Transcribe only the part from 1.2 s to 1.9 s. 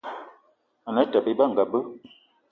Ebe anga be